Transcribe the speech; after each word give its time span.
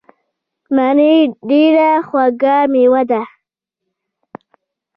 مڼې 0.75 1.13
ډیره 1.49 1.89
خوږه 2.07 2.55
میوه 2.71 3.01
ده. 3.09 3.21